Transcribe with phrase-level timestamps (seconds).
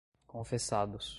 [0.27, 1.09] confessados